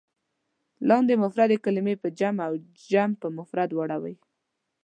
[0.89, 2.55] لاندې مفردې کلمې په جمع او
[2.89, 4.15] جمع په مفرد راوړئ.